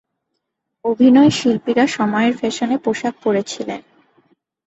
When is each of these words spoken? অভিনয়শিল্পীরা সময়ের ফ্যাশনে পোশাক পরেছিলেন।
অভিনয়শিল্পীরা 0.85 1.85
সময়ের 1.87 2.33
ফ্যাশনে 2.37 2.77
পোশাক 2.77 3.13
পরেছিলেন। 3.23 3.81